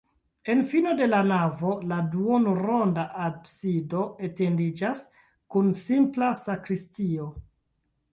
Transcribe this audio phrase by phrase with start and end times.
[0.51, 5.03] En fino de la navo la duonronda absido etendiĝas
[5.57, 7.29] kun simpla sakristio.